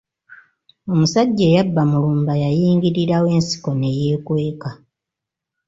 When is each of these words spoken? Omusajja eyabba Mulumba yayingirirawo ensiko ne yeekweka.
Omusajja 0.91 1.43
eyabba 1.49 1.81
Mulumba 1.91 2.33
yayingirirawo 2.43 3.27
ensiko 3.37 3.69
ne 3.75 3.89
yeekweka. 3.97 4.69